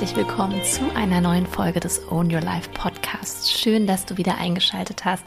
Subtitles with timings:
[0.00, 3.52] herzlich willkommen zu einer neuen Folge des Own Your Life Podcasts.
[3.52, 5.22] Schön, dass du wieder eingeschaltet hast.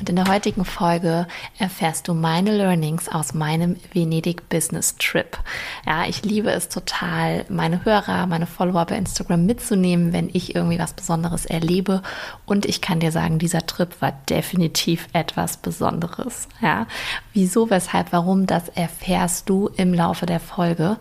[0.00, 1.28] Und in der heutigen Folge
[1.58, 5.38] erfährst du meine Learnings aus meinem Venedig Business Trip.
[5.86, 10.80] Ja, ich liebe es total, meine Hörer, meine Follower bei Instagram mitzunehmen, wenn ich irgendwie
[10.80, 12.02] was Besonderes erlebe.
[12.46, 16.48] Und ich kann dir sagen, dieser Trip war definitiv etwas Besonderes.
[16.60, 16.88] Ja,
[17.32, 20.96] wieso, weshalb, warum, das erfährst du im Laufe der Folge.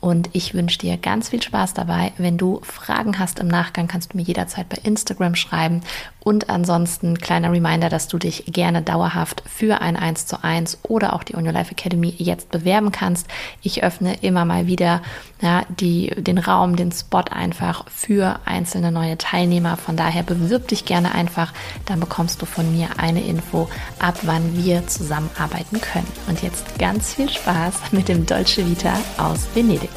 [0.00, 2.12] Und ich wünsche dir ganz viel Spaß dabei.
[2.18, 5.80] Wenn du Fragen hast im Nachgang, kannst du mir jederzeit bei Instagram schreiben.
[6.20, 11.14] Und ansonsten kleiner Reminder, dass du dich gerne dauerhaft für ein 1 zu 1 oder
[11.14, 13.26] auch die On Your Life Academy jetzt bewerben kannst.
[13.62, 15.02] Ich öffne immer mal wieder
[15.40, 19.76] ja, die, den Raum, den Spot einfach für einzelne neue Teilnehmer.
[19.76, 21.52] Von daher bewirb dich gerne einfach.
[21.86, 26.08] Dann bekommst du von mir eine Info, ab wann wir zusammenarbeiten können.
[26.28, 29.87] Und jetzt ganz viel Spaß mit dem Dolce Vita aus Venedig.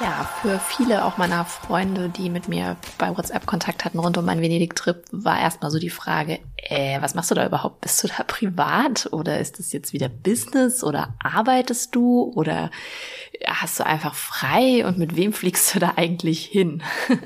[0.00, 4.24] Ja, für viele auch meiner Freunde, die mit mir bei WhatsApp Kontakt hatten rund um
[4.24, 7.80] meinen Venedig-Trip, war erstmal so die Frage, äh, was machst du da überhaupt?
[7.80, 12.70] Bist du da privat oder ist das jetzt wieder Business oder arbeitest du oder
[13.46, 16.82] hast du einfach frei und mit wem fliegst du da eigentlich hin?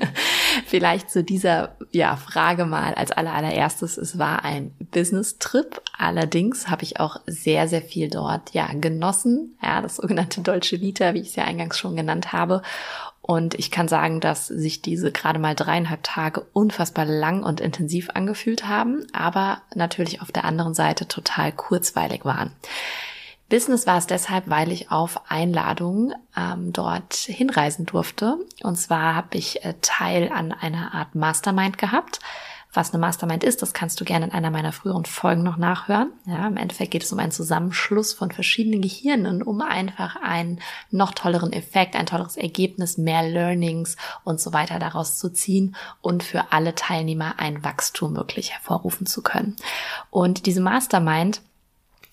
[0.67, 3.97] Vielleicht zu dieser ja, Frage mal als allererstes.
[3.97, 5.81] Es war ein Business-Trip.
[5.97, 9.57] Allerdings habe ich auch sehr, sehr viel dort ja genossen.
[9.61, 12.61] Ja, das sogenannte Dolce Vita, wie ich es ja eingangs schon genannt habe.
[13.21, 18.09] Und ich kann sagen, dass sich diese gerade mal dreieinhalb Tage unfassbar lang und intensiv
[18.13, 22.51] angefühlt haben, aber natürlich auf der anderen Seite total kurzweilig waren.
[23.51, 28.37] Business war es deshalb, weil ich auf Einladung ähm, dort hinreisen durfte.
[28.63, 32.21] Und zwar habe ich äh, Teil an einer Art Mastermind gehabt.
[32.73, 36.11] Was eine Mastermind ist, das kannst du gerne in einer meiner früheren Folgen noch nachhören.
[36.25, 41.11] Ja, im Endeffekt geht es um einen Zusammenschluss von verschiedenen Gehirnen, um einfach einen noch
[41.11, 46.53] tolleren Effekt, ein tolleres Ergebnis, mehr Learnings und so weiter daraus zu ziehen und für
[46.53, 49.57] alle Teilnehmer ein Wachstum wirklich hervorrufen zu können.
[50.09, 51.41] Und diese Mastermind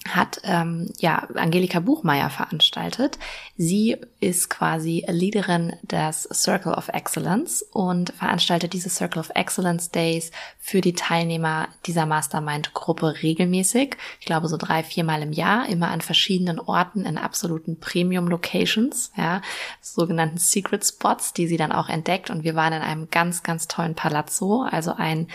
[0.07, 3.19] hat ähm, ja Angelika Buchmeier veranstaltet.
[3.57, 10.31] Sie ist quasi Leaderin des Circle of Excellence und veranstaltet diese Circle of Excellence Days
[10.59, 13.97] für die Teilnehmer dieser Mastermind-Gruppe regelmäßig.
[14.21, 19.43] Ich glaube so drei, viermal im Jahr, immer an verschiedenen Orten in absoluten Premium-Locations, ja,
[19.81, 22.31] sogenannten Secret Spots, die sie dann auch entdeckt.
[22.31, 25.29] Und wir waren in einem ganz, ganz tollen Palazzo, also ein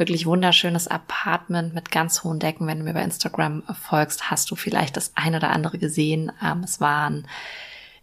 [0.00, 2.66] wirklich wunderschönes Apartment mit ganz hohen Decken.
[2.66, 6.32] Wenn du mir bei Instagram folgst, hast du vielleicht das ein oder andere gesehen.
[6.42, 7.28] Ähm, es waren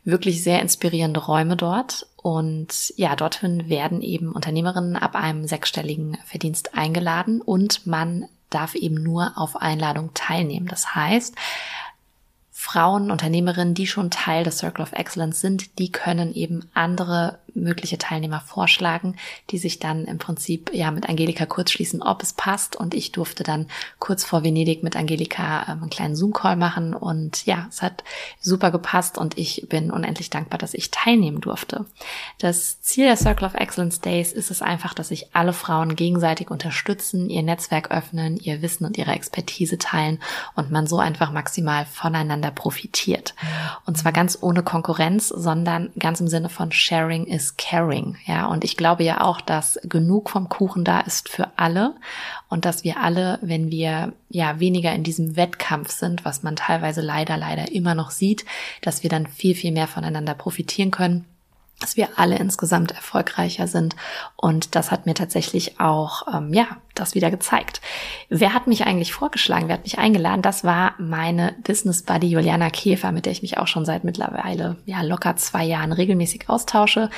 [0.06, 2.08] wirklich sehr inspirierende Räume dort.
[2.16, 8.96] Und ja, dorthin werden eben Unternehmerinnen ab einem sechsstelligen Verdienst eingeladen und man darf eben
[8.96, 10.68] nur auf Einladung teilnehmen.
[10.68, 11.36] Das heißt,
[12.52, 17.98] Frauen, Unternehmerinnen, die schon Teil des Circle of Excellence sind, die können eben andere mögliche
[17.98, 19.16] Teilnehmer vorschlagen,
[19.50, 22.76] die sich dann im Prinzip ja mit Angelika kurz schließen, ob es passt.
[22.76, 23.68] Und ich durfte dann
[24.00, 26.94] kurz vor Venedig mit Angelika ähm, einen kleinen Zoom-Call machen.
[26.94, 28.04] Und ja, es hat
[28.40, 31.86] super gepasst und ich bin unendlich dankbar, dass ich teilnehmen durfte.
[32.38, 36.52] Das Ziel der Circle of Excellence Days ist es einfach, dass sich alle Frauen gegenseitig
[36.52, 40.20] unterstützen, ihr Netzwerk öffnen, ihr Wissen und ihre Expertise teilen
[40.56, 43.36] und man so einfach maximal voneinander profitiert.
[43.86, 48.18] Und zwar ganz ohne Konkurrenz, sondern ganz im Sinne von Sharing is is caring.
[48.26, 51.96] Ja, und ich glaube ja auch, dass genug vom Kuchen da ist für alle
[52.50, 57.02] und dass wir alle, wenn wir ja weniger in diesem Wettkampf sind, was man teilweise
[57.02, 58.46] leider, leider immer noch sieht,
[58.82, 61.26] dass wir dann viel, viel mehr voneinander profitieren können
[61.80, 63.96] dass wir alle insgesamt erfolgreicher sind.
[64.36, 66.66] Und das hat mir tatsächlich auch, ähm, ja,
[67.00, 67.82] das wieder gezeigt.
[68.30, 69.68] Wer hat mich eigentlich vorgeschlagen?
[69.68, 70.42] Wer hat mich eingeladen?
[70.42, 74.78] Das war meine Business Buddy Juliana Käfer, mit der ich mich auch schon seit mittlerweile,
[74.86, 77.10] ja, locker zwei Jahren regelmäßig austausche.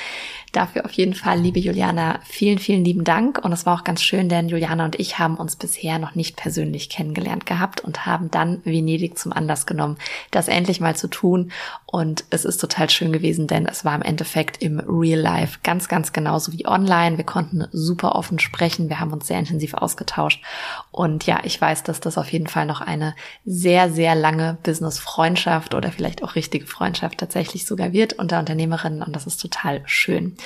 [0.52, 3.38] Dafür auf jeden Fall, liebe Juliana, vielen, vielen lieben Dank.
[3.44, 6.36] Und es war auch ganz schön, denn Juliana und ich haben uns bisher noch nicht
[6.36, 9.96] persönlich kennengelernt gehabt und haben dann Venedig zum Anlass genommen,
[10.30, 11.52] das endlich mal zu tun.
[11.86, 15.88] Und es ist total schön gewesen, denn es war im Endeffekt im Real Life ganz,
[15.88, 17.16] ganz genauso wie online.
[17.16, 18.88] Wir konnten super offen sprechen.
[18.88, 20.42] Wir haben uns sehr intensiv ausgetauscht.
[20.90, 23.14] Und ja, ich weiß, dass das auf jeden Fall noch eine
[23.44, 29.02] sehr, sehr lange Business-Freundschaft oder vielleicht auch richtige Freundschaft tatsächlich sogar wird unter Unternehmerinnen.
[29.02, 30.36] Und das ist total schön.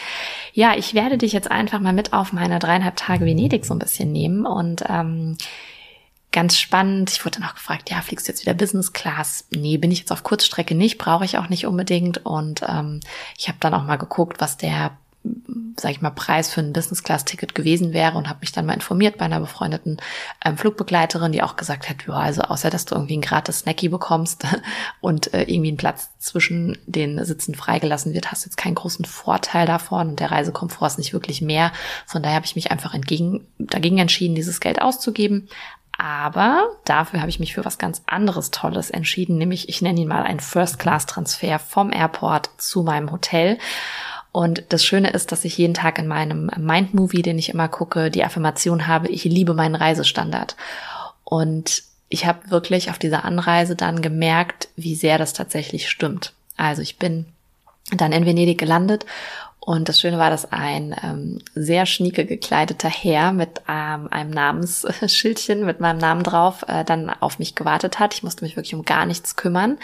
[0.52, 3.78] Ja, ich werde dich jetzt einfach mal mit auf meine dreieinhalb Tage Venedig so ein
[3.78, 5.36] bisschen nehmen und ähm,
[6.34, 7.12] ganz spannend.
[7.12, 9.46] Ich wurde dann auch gefragt, ja, fliegst du jetzt wieder Business Class?
[9.54, 12.26] Nee, bin ich jetzt auf Kurzstrecke nicht, brauche ich auch nicht unbedingt.
[12.26, 13.00] Und ähm,
[13.38, 14.98] ich habe dann auch mal geguckt, was der
[15.76, 19.18] sag ich mal, Preis für ein Business-Class-Ticket gewesen wäre und habe mich dann mal informiert
[19.18, 19.98] bei einer befreundeten
[20.44, 23.88] ähm, Flugbegleiterin, die auch gesagt hat, ja, also außer dass du irgendwie ein gratis Snacky
[23.88, 24.46] bekommst
[25.00, 29.04] und äh, irgendwie ein Platz zwischen den Sitzen freigelassen wird, hast du jetzt keinen großen
[29.04, 31.72] Vorteil davon und der Reisekomfort ist nicht wirklich mehr.
[32.06, 35.48] Von daher habe ich mich einfach entgegen, dagegen entschieden, dieses Geld auszugeben.
[35.96, 40.08] Aber dafür habe ich mich für was ganz anderes Tolles entschieden, nämlich ich nenne ihn
[40.08, 43.58] mal einen First-Class-Transfer vom Airport zu meinem Hotel.
[44.34, 48.10] Und das Schöne ist, dass ich jeden Tag in meinem Mind-Movie, den ich immer gucke,
[48.10, 50.56] die Affirmation habe, ich liebe meinen Reisestandard.
[51.22, 56.32] Und ich habe wirklich auf dieser Anreise dann gemerkt, wie sehr das tatsächlich stimmt.
[56.56, 57.26] Also ich bin
[57.92, 59.06] dann in Venedig gelandet
[59.64, 65.64] und das Schöne war, dass ein ähm, sehr schnieke gekleideter Herr mit ähm, einem Namensschildchen
[65.64, 68.12] mit meinem Namen drauf äh, dann auf mich gewartet hat.
[68.12, 69.78] Ich musste mich wirklich um gar nichts kümmern.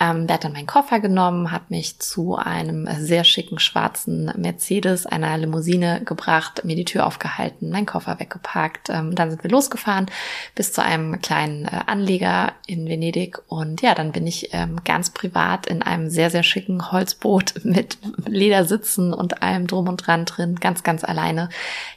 [0.00, 5.04] Ähm, der hat dann meinen Koffer genommen, hat mich zu einem sehr schicken schwarzen Mercedes,
[5.04, 8.88] einer Limousine gebracht, mir die Tür aufgehalten, meinen Koffer weggepackt.
[8.88, 10.06] Ähm, dann sind wir losgefahren
[10.54, 13.42] bis zu einem kleinen äh, Anleger in Venedig.
[13.48, 17.98] Und ja, dann bin ich ähm, ganz privat in einem sehr, sehr schicken Holzboot mit
[18.26, 21.48] Ledersitzen und allem drum und dran drin, ganz, ganz alleine.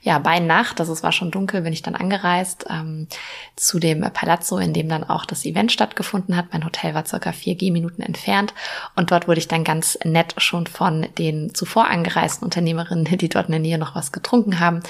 [0.01, 3.07] Ja, bei Nacht, also es war schon dunkel, bin ich dann angereist ähm,
[3.55, 6.47] zu dem Palazzo, in dem dann auch das Event stattgefunden hat.
[6.51, 8.53] Mein Hotel war circa vier Gehminuten entfernt
[8.95, 13.47] und dort wurde ich dann ganz nett schon von den zuvor angereisten Unternehmerinnen, die dort
[13.47, 14.81] in der Nähe noch was getrunken haben,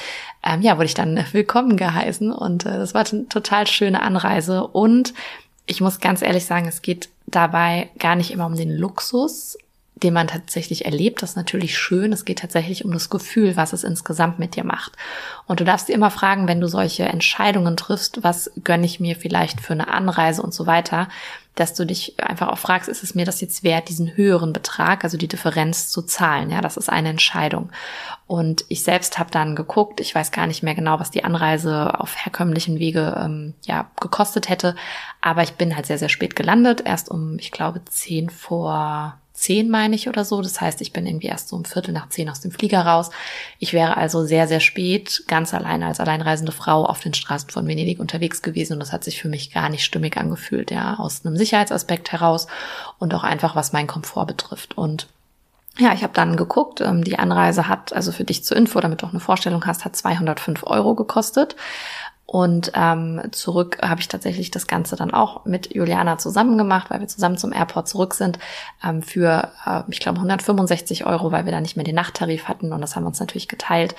[0.44, 4.66] ähm, ja, wurde ich dann willkommen geheißen und äh, das war eine total schöne Anreise
[4.66, 5.14] und
[5.66, 9.58] ich muss ganz ehrlich sagen, es geht dabei gar nicht immer um den Luxus,
[10.04, 12.12] den man tatsächlich erlebt, das ist natürlich schön.
[12.12, 14.94] Es geht tatsächlich um das Gefühl, was es insgesamt mit dir macht.
[15.46, 19.16] Und du darfst dir immer fragen, wenn du solche Entscheidungen triffst, was gönne ich mir
[19.16, 21.08] vielleicht für eine Anreise und so weiter,
[21.56, 25.04] dass du dich einfach auch fragst, ist es mir das jetzt wert, diesen höheren Betrag,
[25.04, 26.50] also die Differenz zu zahlen?
[26.50, 27.72] Ja, das ist eine Entscheidung.
[28.26, 32.00] Und ich selbst habe dann geguckt, ich weiß gar nicht mehr genau, was die Anreise
[32.00, 34.76] auf herkömmlichen Wege ähm, ja gekostet hätte,
[35.20, 39.70] aber ich bin halt sehr, sehr spät gelandet, erst um, ich glaube, zehn vor zehn,
[39.70, 40.42] meine ich, oder so.
[40.42, 43.10] Das heißt, ich bin irgendwie erst so um Viertel nach zehn aus dem Flieger raus.
[43.60, 47.68] Ich wäre also sehr, sehr spät ganz alleine als alleinreisende Frau auf den Straßen von
[47.68, 51.26] Venedig unterwegs gewesen und das hat sich für mich gar nicht stimmig angefühlt, ja, aus
[51.26, 52.48] einem Sicherheitsaspekt heraus
[53.00, 54.78] und auch einfach, was meinen Komfort betrifft.
[54.78, 55.08] Und
[55.78, 59.02] ja, ich habe dann geguckt, ähm, die Anreise hat, also für dich zur Info, damit
[59.02, 61.56] du auch eine Vorstellung hast, hat 205 Euro gekostet.
[62.26, 67.02] Und ähm, zurück habe ich tatsächlich das Ganze dann auch mit Juliana zusammen gemacht, weil
[67.02, 68.40] wir zusammen zum Airport zurück sind,
[68.84, 72.72] ähm, für, äh, ich glaube, 165 Euro, weil wir da nicht mehr den Nachttarif hatten
[72.72, 73.96] und das haben wir uns natürlich geteilt.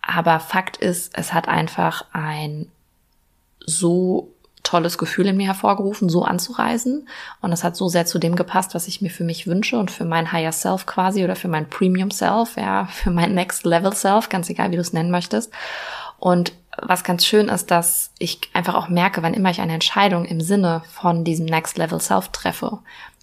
[0.00, 2.70] Aber Fakt ist, es hat einfach ein
[3.66, 7.08] so tolles Gefühl in mir hervorgerufen, so anzureisen.
[7.40, 9.90] Und es hat so sehr zu dem gepasst, was ich mir für mich wünsche und
[9.90, 13.92] für mein Higher Self quasi oder für mein Premium Self, ja, für mein Next Level
[13.92, 15.52] Self, ganz egal, wie du es nennen möchtest.
[16.18, 20.24] Und was ganz schön ist, dass ich einfach auch merke, wann immer ich eine Entscheidung
[20.24, 22.78] im Sinne von diesem Next Level Self treffe,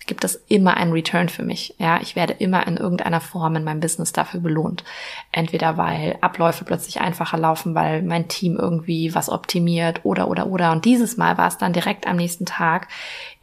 [0.08, 1.76] gibt es immer einen Return für mich.
[1.78, 4.84] Ja, ich werde immer in irgendeiner Form in meinem Business dafür belohnt.
[5.32, 10.72] Entweder weil Abläufe plötzlich einfacher laufen, weil mein Team irgendwie was optimiert oder, oder, oder.
[10.72, 12.88] Und dieses Mal war es dann direkt am nächsten Tag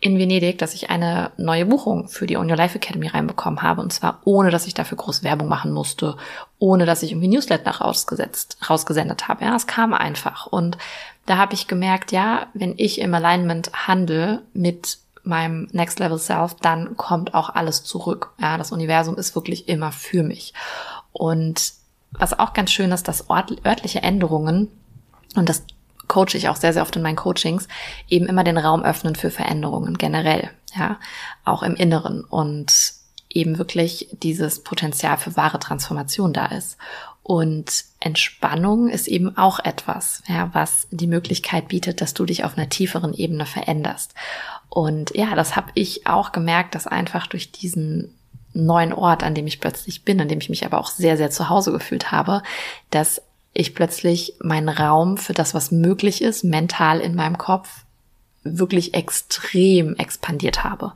[0.01, 3.81] in Venedig, dass ich eine neue Buchung für die On Your Life Academy reinbekommen habe.
[3.81, 6.17] Und zwar ohne, dass ich dafür groß Werbung machen musste,
[6.59, 9.45] ohne dass ich irgendwie Newsletter rausgesetzt, rausgesendet habe.
[9.45, 10.47] Ja, es kam einfach.
[10.47, 10.77] Und
[11.27, 16.55] da habe ich gemerkt, ja, wenn ich im Alignment handle mit meinem Next Level Self,
[16.61, 18.33] dann kommt auch alles zurück.
[18.41, 20.55] Ja, das Universum ist wirklich immer für mich.
[21.13, 21.73] Und
[22.11, 24.69] was auch ganz schön ist, dass örtliche Änderungen,
[25.37, 25.63] und das
[26.09, 27.69] coache ich auch sehr, sehr oft in meinen Coachings,
[28.09, 30.99] eben immer den Raum öffnen für Veränderungen generell, ja,
[31.45, 32.95] auch im Inneren und
[33.29, 36.79] eben wirklich dieses Potenzial für wahre Transformation da ist.
[37.23, 42.57] Und Entspannung ist eben auch etwas, ja, was die Möglichkeit bietet, dass du dich auf
[42.57, 44.15] einer tieferen Ebene veränderst.
[44.69, 48.15] Und ja, das habe ich auch gemerkt, dass einfach durch diesen
[48.53, 51.31] neuen Ort, an dem ich plötzlich bin, an dem ich mich aber auch sehr, sehr
[51.31, 52.43] zu Hause gefühlt habe,
[52.91, 53.23] dass
[53.53, 57.85] ich plötzlich meinen Raum für das, was möglich ist, mental in meinem Kopf,
[58.45, 60.93] wirklich extrem expandiert habe.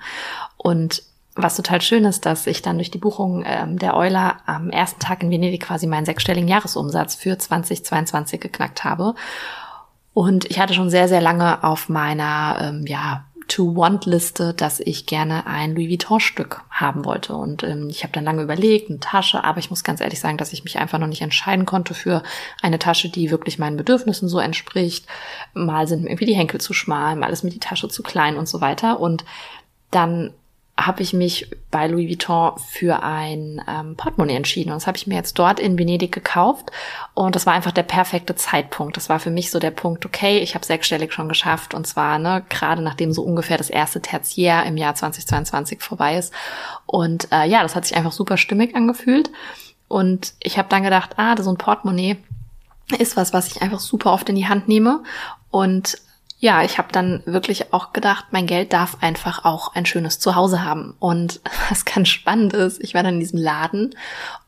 [0.57, 1.02] Und
[1.35, 5.00] was total schön ist, dass ich dann durch die Buchung ähm, der Euler am ersten
[5.00, 9.14] Tag in Venedig quasi meinen sechsstelligen Jahresumsatz für 2022 geknackt habe.
[10.14, 15.46] Und ich hatte schon sehr, sehr lange auf meiner, ähm, ja, To-Want-Liste, dass ich gerne
[15.46, 17.34] ein Louis Vuitton-Stück haben wollte.
[17.34, 20.38] Und ähm, ich habe dann lange überlegt, eine Tasche, aber ich muss ganz ehrlich sagen,
[20.38, 22.22] dass ich mich einfach noch nicht entscheiden konnte für
[22.62, 25.06] eine Tasche, die wirklich meinen Bedürfnissen so entspricht.
[25.54, 28.37] Mal sind mir irgendwie die Henkel zu schmal, mal ist mir die Tasche zu klein
[28.37, 29.00] und so weiter.
[29.00, 29.25] Und
[29.90, 30.32] dann
[30.86, 34.70] habe ich mich bei Louis Vuitton für ein ähm, Portemonnaie entschieden.
[34.70, 36.70] Und das habe ich mir jetzt dort in Venedig gekauft.
[37.14, 38.96] Und das war einfach der perfekte Zeitpunkt.
[38.96, 41.74] Das war für mich so der Punkt, okay, ich habe sechsstellig schon geschafft.
[41.74, 46.32] Und zwar ne, gerade nachdem so ungefähr das erste Tertiär im Jahr 2022 vorbei ist.
[46.86, 49.30] Und äh, ja, das hat sich einfach super stimmig angefühlt.
[49.88, 52.16] Und ich habe dann gedacht, ah, so ein Portemonnaie
[52.98, 55.02] ist was, was ich einfach super oft in die Hand nehme.
[55.50, 55.98] Und
[56.44, 60.64] ja, ich habe dann wirklich auch gedacht, mein Geld darf einfach auch ein schönes Zuhause
[60.64, 60.96] haben.
[60.99, 63.94] Und was ganz spannend ist, ich war dann in diesem Laden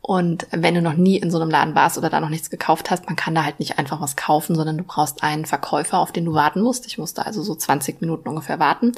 [0.01, 2.91] und wenn du noch nie in so einem Laden warst oder da noch nichts gekauft
[2.91, 6.11] hast, man kann da halt nicht einfach was kaufen, sondern du brauchst einen Verkäufer, auf
[6.11, 6.85] den du warten musst.
[6.89, 8.93] Ich musste also so 20 Minuten ungefähr warten,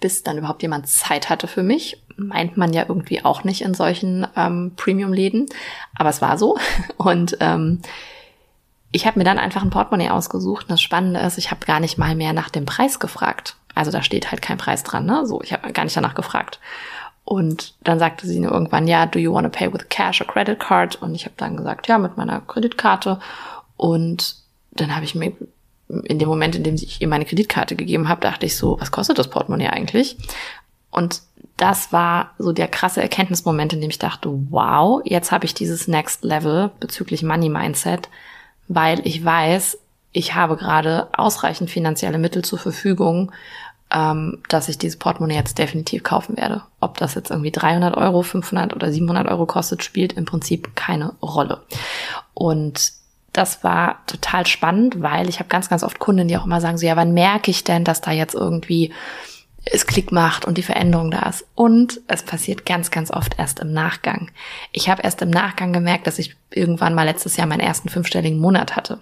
[0.00, 2.02] bis dann überhaupt jemand Zeit hatte für mich.
[2.16, 5.46] Meint man ja irgendwie auch nicht in solchen ähm, Premium-Läden,
[5.94, 6.58] aber es war so.
[6.96, 7.80] Und ähm,
[8.92, 10.64] ich habe mir dann einfach ein Portemonnaie ausgesucht.
[10.64, 13.56] Und das Spannende ist, ich habe gar nicht mal mehr nach dem Preis gefragt.
[13.74, 15.26] Also da steht halt kein Preis dran, ne?
[15.26, 16.58] So, ich habe gar nicht danach gefragt.
[17.24, 20.26] Und dann sagte sie nur irgendwann, ja, do you want to pay with cash or
[20.26, 20.96] credit card?
[20.96, 23.20] Und ich habe dann gesagt, ja, mit meiner Kreditkarte.
[23.76, 24.36] Und
[24.72, 25.32] dann habe ich mir
[26.04, 28.90] in dem Moment, in dem ich ihr meine Kreditkarte gegeben habe, dachte ich so, was
[28.90, 30.16] kostet das Portemonnaie eigentlich?
[30.90, 31.22] Und
[31.56, 35.88] das war so der krasse Erkenntnismoment, in dem ich dachte, wow, jetzt habe ich dieses
[35.88, 38.08] Next Level bezüglich Money Mindset
[38.70, 39.78] weil ich weiß,
[40.12, 43.32] ich habe gerade ausreichend finanzielle Mittel zur Verfügung,
[43.92, 46.62] ähm, dass ich dieses Portemonnaie jetzt definitiv kaufen werde.
[46.78, 51.14] Ob das jetzt irgendwie 300 Euro, 500 oder 700 Euro kostet, spielt im Prinzip keine
[51.20, 51.62] Rolle.
[52.32, 52.92] Und
[53.32, 56.78] das war total spannend, weil ich habe ganz, ganz oft Kunden, die auch immer sagen,
[56.78, 58.92] so ja, wann merke ich denn, dass da jetzt irgendwie
[59.64, 61.46] es Klick macht und die Veränderung da ist.
[61.54, 64.30] Und es passiert ganz, ganz oft erst im Nachgang.
[64.72, 68.38] Ich habe erst im Nachgang gemerkt, dass ich irgendwann mal letztes Jahr meinen ersten fünfstelligen
[68.38, 69.00] Monat hatte.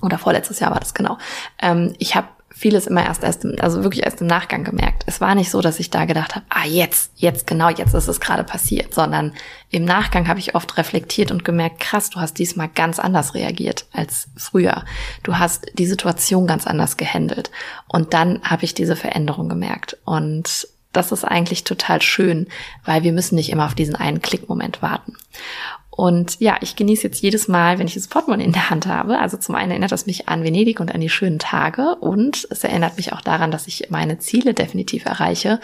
[0.00, 1.18] Oder vorletztes Jahr war das genau.
[1.60, 2.28] Ähm, ich habe
[2.58, 5.04] vieles immer erst erst im, also wirklich erst im Nachgang gemerkt.
[5.06, 8.08] Es war nicht so, dass ich da gedacht habe, ah jetzt, jetzt genau, jetzt ist
[8.08, 9.32] es gerade passiert, sondern
[9.70, 13.86] im Nachgang habe ich oft reflektiert und gemerkt, krass, du hast diesmal ganz anders reagiert
[13.92, 14.84] als früher.
[15.22, 17.52] Du hast die Situation ganz anders gehandelt
[17.86, 22.48] und dann habe ich diese Veränderung gemerkt und das ist eigentlich total schön,
[22.84, 25.16] weil wir müssen nicht immer auf diesen einen Klickmoment warten.
[25.98, 29.18] Und ja, ich genieße jetzt jedes Mal, wenn ich das Portemonnaie in der Hand habe.
[29.18, 32.62] Also zum einen erinnert es mich an Venedig und an die schönen Tage und es
[32.62, 35.58] erinnert mich auch daran, dass ich meine Ziele definitiv erreiche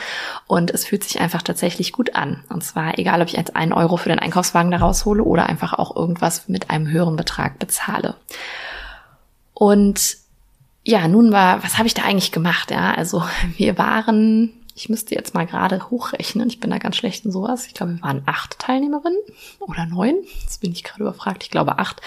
[0.48, 2.42] und es fühlt sich einfach tatsächlich gut an.
[2.48, 5.74] Und zwar egal, ob ich jetzt einen Euro für den Einkaufswagen da raushole oder einfach
[5.74, 8.16] auch irgendwas mit einem höheren Betrag bezahle.
[9.52, 10.16] Und
[10.82, 12.72] ja, nun war, was habe ich da eigentlich gemacht?
[12.72, 13.22] Ja, also
[13.56, 16.48] wir waren ich müsste jetzt mal gerade hochrechnen.
[16.48, 17.66] Ich bin da ganz schlecht in sowas.
[17.66, 19.20] Ich glaube, wir waren acht Teilnehmerinnen
[19.60, 20.16] oder neun.
[20.42, 21.44] Jetzt bin ich gerade überfragt.
[21.44, 22.00] Ich glaube acht.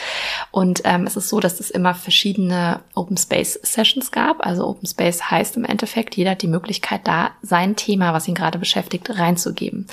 [0.52, 4.46] Und ähm, es ist so, dass es immer verschiedene Open Space Sessions gab.
[4.46, 8.36] Also Open Space heißt im Endeffekt, jeder hat die Möglichkeit, da sein Thema, was ihn
[8.36, 9.88] gerade beschäftigt, reinzugeben.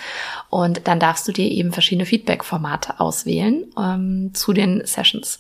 [0.51, 5.39] Und dann darfst du dir eben verschiedene Feedback-Formate auswählen ähm, zu den Sessions.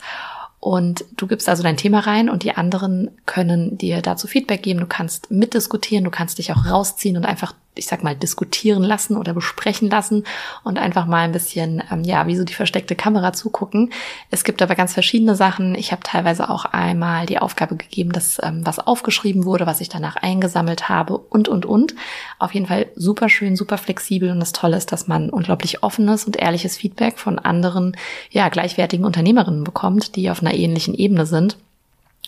[0.64, 4.80] Und du gibst also dein Thema rein und die anderen können dir dazu Feedback geben.
[4.80, 9.16] Du kannst mitdiskutieren, du kannst dich auch rausziehen und einfach ich sag mal, diskutieren lassen
[9.16, 10.24] oder besprechen lassen
[10.62, 13.92] und einfach mal ein bisschen, ähm, ja, wie so die versteckte Kamera zugucken.
[14.30, 15.74] Es gibt aber ganz verschiedene Sachen.
[15.74, 19.88] Ich habe teilweise auch einmal die Aufgabe gegeben, dass ähm, was aufgeschrieben wurde, was ich
[19.88, 21.94] danach eingesammelt habe und, und, und.
[22.38, 26.24] Auf jeden Fall super schön, super flexibel und das Tolle ist, dass man unglaublich offenes
[26.24, 27.96] und ehrliches Feedback von anderen,
[28.30, 31.56] ja, gleichwertigen Unternehmerinnen bekommt, die auf einer ähnlichen Ebene sind.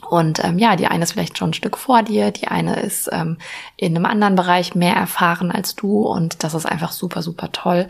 [0.02, 3.08] Und ähm, ja, die eine ist vielleicht schon ein Stück vor dir, die eine ist
[3.12, 3.38] ähm,
[3.76, 7.88] in einem anderen Bereich mehr erfahren als du und das ist einfach super, super toll,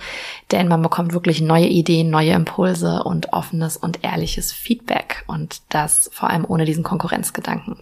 [0.53, 6.09] denn man bekommt wirklich neue Ideen, neue Impulse und offenes und ehrliches Feedback und das
[6.13, 7.77] vor allem ohne diesen Konkurrenzgedanken.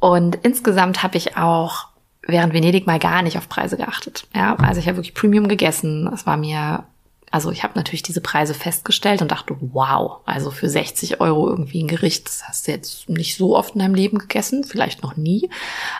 [0.00, 1.86] Und insgesamt habe ich auch
[2.26, 4.26] während Venedig mal gar nicht auf Preise geachtet.
[4.34, 6.10] Ja, also ich habe wirklich Premium gegessen.
[6.12, 6.84] Es war mir
[7.32, 11.82] also ich habe natürlich diese Preise festgestellt und dachte, wow, also für 60 Euro irgendwie
[11.82, 15.16] ein Gericht, das hast du jetzt nicht so oft in deinem Leben gegessen, vielleicht noch
[15.16, 15.48] nie.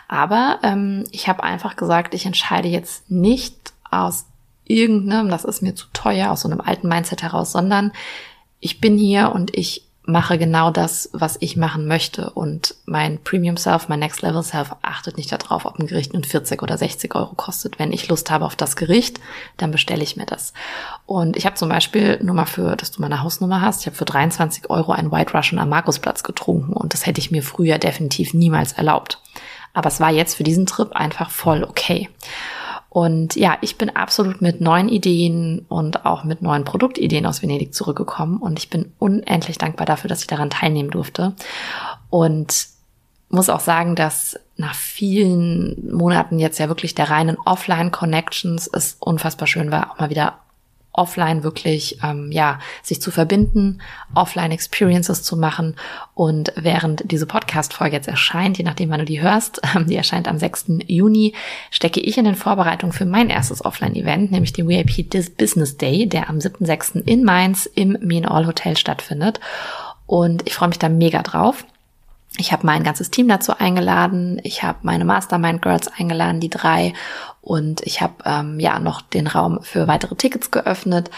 [0.07, 4.25] Aber ähm, ich habe einfach gesagt, ich entscheide jetzt nicht aus
[4.65, 7.91] irgendeinem, das ist mir zu teuer, aus so einem alten Mindset heraus, sondern
[8.59, 12.29] ich bin hier und ich mache genau das, was ich machen möchte.
[12.31, 16.23] Und mein Premium Self, mein Next Level Self achtet nicht darauf, ob ein Gericht nun
[16.23, 17.79] 40 oder 60 Euro kostet.
[17.79, 19.19] Wenn ich Lust habe auf das Gericht,
[19.57, 20.53] dann bestelle ich mir das.
[21.05, 23.95] Und ich habe zum Beispiel, nur mal für, dass du meine Hausnummer hast, ich habe
[23.95, 27.77] für 23 Euro ein White Russian am Markusplatz getrunken und das hätte ich mir früher
[27.77, 29.21] definitiv niemals erlaubt.
[29.73, 32.09] Aber es war jetzt für diesen Trip einfach voll okay.
[32.93, 37.73] Und ja, ich bin absolut mit neuen Ideen und auch mit neuen Produktideen aus Venedig
[37.73, 41.33] zurückgekommen und ich bin unendlich dankbar dafür, dass ich daran teilnehmen durfte.
[42.11, 42.67] Und
[43.29, 49.47] muss auch sagen, dass nach vielen Monaten jetzt ja wirklich der reinen Offline-Connections es unfassbar
[49.47, 50.42] schön war, auch mal wieder
[50.93, 53.81] offline wirklich ähm, ja sich zu verbinden,
[54.13, 55.75] offline Experiences zu machen
[56.13, 59.95] und während diese Podcast Folge jetzt erscheint, je nachdem wann du die hörst, ähm, die
[59.95, 60.65] erscheint am 6.
[60.87, 61.33] Juni,
[61.71, 66.07] stecke ich in den Vorbereitungen für mein erstes Offline Event, nämlich den VIP Business Day,
[66.07, 67.03] der am 7.6.
[67.05, 69.39] in Mainz im Mean All Hotel stattfindet
[70.05, 71.65] und ich freue mich da mega drauf.
[72.37, 74.39] Ich habe mein ganzes Team dazu eingeladen.
[74.43, 76.93] Ich habe meine Mastermind Girls eingeladen, die drei.
[77.41, 81.11] Und ich habe ähm, ja noch den Raum für weitere Tickets geöffnet.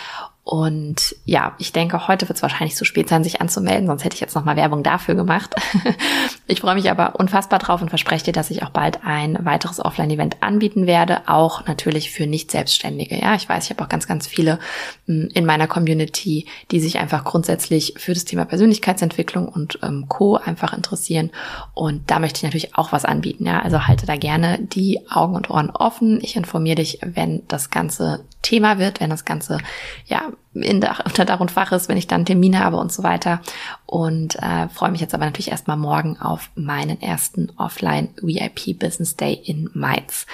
[0.48, 4.14] Und ja, ich denke, heute wird es wahrscheinlich zu spät sein, sich anzumelden, sonst hätte
[4.14, 5.56] ich jetzt nochmal Werbung dafür gemacht.
[6.48, 9.84] ich freue mich aber unfassbar drauf und verspreche dir, dass ich auch bald ein weiteres
[9.84, 13.20] Offline-Event anbieten werde, auch natürlich für Nicht-Selbstständige.
[13.20, 14.60] Ja, ich weiß, ich habe auch ganz, ganz viele
[15.08, 20.36] hm, in meiner Community, die sich einfach grundsätzlich für das Thema Persönlichkeitsentwicklung und ähm, Co.
[20.36, 21.32] einfach interessieren.
[21.74, 23.48] Und da möchte ich natürlich auch was anbieten.
[23.48, 26.20] Ja, also halte da gerne die Augen und Ohren offen.
[26.22, 29.58] Ich informiere dich, wenn das Ganze Thema wird, wenn das Ganze
[30.06, 30.22] ja
[30.54, 33.42] in der, unter Dach und Fach ist, wenn ich dann Termine habe und so weiter.
[33.86, 39.16] Und äh, freue mich jetzt aber natürlich erstmal morgen auf meinen ersten Offline VIP Business
[39.16, 40.28] Day in Mainz.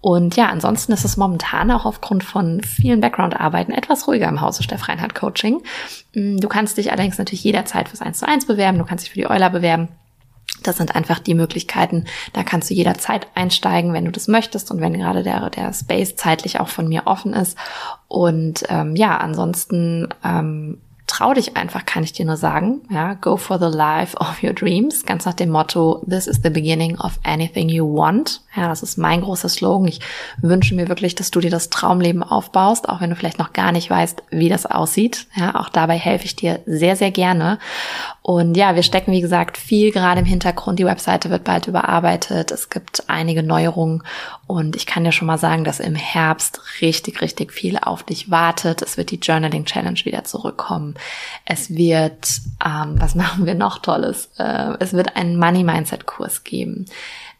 [0.00, 4.62] Und ja, ansonsten ist es momentan auch aufgrund von vielen Background-Arbeiten etwas ruhiger im Hause
[4.62, 5.60] Steff Reinhardt Coaching.
[6.14, 9.12] Mm, du kannst dich allerdings natürlich jederzeit fürs 1 zu 1 bewerben, du kannst dich
[9.12, 9.88] für die Euler bewerben.
[10.62, 12.04] Das sind einfach die Möglichkeiten.
[12.32, 16.16] Da kannst du jederzeit einsteigen, wenn du das möchtest und wenn gerade der, der Space
[16.16, 17.56] zeitlich auch von mir offen ist.
[18.08, 22.80] Und ähm, ja, ansonsten ähm, trau dich einfach, kann ich dir nur sagen.
[22.90, 25.04] Ja, go for the life of your dreams.
[25.04, 28.40] Ganz nach dem Motto, this is the beginning of anything you want.
[28.56, 29.86] Ja, das ist mein großer Slogan.
[29.86, 30.00] Ich
[30.38, 33.70] wünsche mir wirklich, dass du dir das Traumleben aufbaust, auch wenn du vielleicht noch gar
[33.70, 35.26] nicht weißt, wie das aussieht.
[35.36, 37.58] Ja, auch dabei helfe ich dir sehr, sehr gerne.
[38.22, 40.80] Und ja, wir stecken, wie gesagt, viel gerade im Hintergrund.
[40.80, 42.50] Die Webseite wird bald überarbeitet.
[42.50, 44.02] Es gibt einige Neuerungen.
[44.48, 48.28] Und ich kann dir schon mal sagen, dass im Herbst richtig, richtig viel auf dich
[48.30, 48.82] wartet.
[48.82, 50.95] Es wird die Journaling Challenge wieder zurückkommen.
[51.44, 54.30] Es wird, ähm, was machen wir noch Tolles?
[54.38, 56.86] Äh, es wird einen Money Mindset Kurs geben.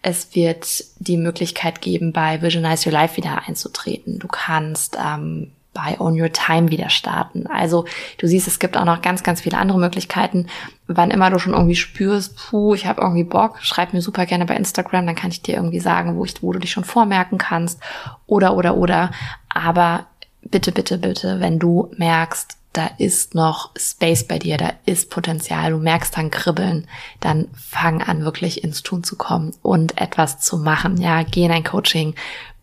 [0.03, 4.19] Es wird die Möglichkeit geben, bei Visualize Your Life wieder einzutreten.
[4.19, 7.47] Du kannst ähm, bei Own Your Time wieder starten.
[7.47, 7.85] Also
[8.17, 10.47] du siehst, es gibt auch noch ganz, ganz viele andere Möglichkeiten.
[10.87, 14.47] Wann immer du schon irgendwie spürst, puh, ich habe irgendwie Bock, schreib mir super gerne
[14.47, 17.37] bei Instagram, dann kann ich dir irgendwie sagen, wo, ich, wo du dich schon vormerken
[17.37, 17.79] kannst.
[18.27, 19.11] Oder, oder, oder.
[19.51, 20.07] Aber
[20.43, 25.71] bitte, bitte, bitte, wenn du merkst, da ist noch Space bei dir, da ist Potenzial,
[25.71, 26.87] du merkst dann Kribbeln,
[27.21, 31.01] dann fang an, wirklich ins Tun zu kommen und etwas zu machen.
[31.01, 32.15] Ja, geh in ein Coaching,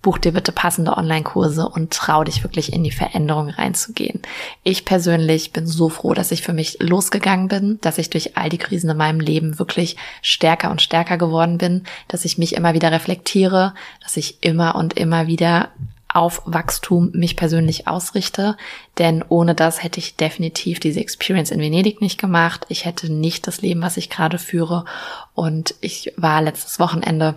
[0.04, 4.22] buch dir bitte passende Online-Kurse und trau dich wirklich in die Veränderung reinzugehen.
[4.62, 8.50] Ich persönlich bin so froh, dass ich für mich losgegangen bin, dass ich durch all
[8.50, 12.76] die Krisen in meinem Leben wirklich stärker und stärker geworden bin, dass ich mich immer
[12.76, 13.74] wieder reflektiere,
[14.04, 15.70] dass ich immer und immer wieder
[16.14, 18.56] auf Wachstum mich persönlich ausrichte,
[18.98, 22.66] denn ohne das hätte ich definitiv diese Experience in Venedig nicht gemacht.
[22.70, 24.86] Ich hätte nicht das Leben, was ich gerade führe
[25.34, 27.36] und ich war letztes Wochenende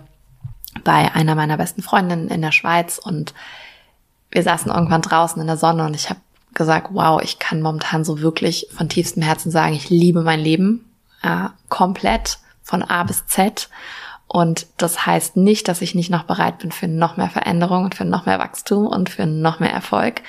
[0.83, 3.33] bei einer meiner besten Freundinnen in der Schweiz und
[4.29, 6.19] wir saßen irgendwann draußen in der Sonne und ich habe
[6.53, 10.85] gesagt, wow, ich kann momentan so wirklich von tiefstem Herzen sagen, ich liebe mein Leben
[11.23, 13.69] äh, komplett von A bis Z.
[14.27, 17.95] Und das heißt nicht, dass ich nicht noch bereit bin für noch mehr Veränderung und
[17.95, 20.21] für noch mehr Wachstum und für noch mehr Erfolg.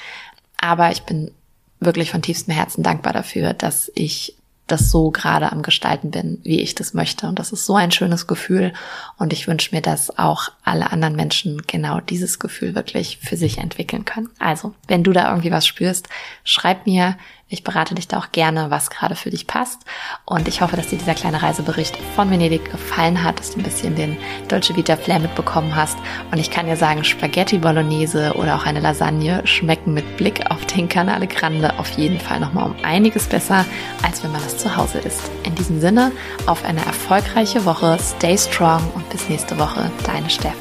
[0.61, 1.33] Aber ich bin
[1.81, 4.35] wirklich von tiefstem Herzen dankbar dafür, dass ich
[4.67, 7.27] das so gerade am Gestalten bin, wie ich das möchte.
[7.27, 8.73] Und das ist so ein schönes Gefühl.
[9.17, 13.59] Und ich wünsche mir, dass auch alle anderen Menschen genau dieses Gefühl wirklich für sich
[13.59, 14.31] entwickeln können.
[14.39, 16.09] Also, wenn du da irgendwie was spürst,
[16.45, 17.17] schreib mir,
[17.51, 19.81] ich berate dich da auch gerne, was gerade für dich passt.
[20.27, 23.63] Und ich hoffe, dass dir dieser kleine Reisebericht von Venedig gefallen hat, dass du ein
[23.63, 25.97] bisschen den Dolce Vita Flair mitbekommen hast.
[26.31, 30.67] Und ich kann dir sagen, Spaghetti Bolognese oder auch eine Lasagne schmecken mit Blick auf
[30.67, 33.65] den Canale Grande auf jeden Fall nochmal um einiges besser,
[34.03, 35.31] als wenn man das zu Hause isst.
[35.45, 36.13] In diesem Sinne,
[36.47, 40.58] auf eine erfolgreiche Woche, stay strong und bis nächste Woche, deine Steff.